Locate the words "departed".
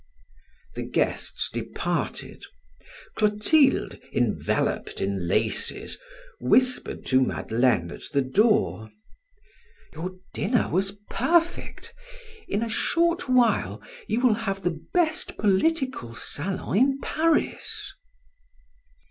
1.51-2.43